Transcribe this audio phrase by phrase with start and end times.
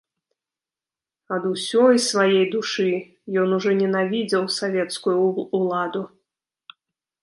[1.37, 2.87] Ад усёй свае душы
[3.45, 5.19] ён ужо ненавідзеў савецкую
[5.57, 6.01] ўладу.